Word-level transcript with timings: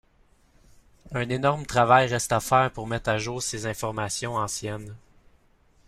Un 1.11 1.29
énorme 1.29 1.67
travail 1.67 2.07
reste 2.07 2.31
à 2.31 2.39
faire 2.39 2.71
pour 2.71 2.87
mettre 2.87 3.07
à 3.11 3.19
jour 3.19 3.39
ces 3.43 3.67
informations 3.67 4.33
anciennes. 4.35 4.95